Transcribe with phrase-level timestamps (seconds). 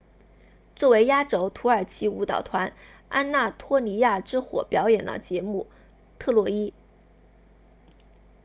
[0.75, 2.73] 作为压轴土耳其舞蹈团
[3.07, 5.67] 安纳托利亚之火表演了节目
[6.17, 6.73] 特洛伊